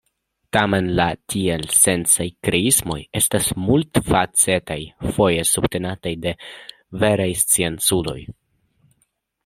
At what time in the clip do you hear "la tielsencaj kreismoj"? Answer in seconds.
0.99-2.97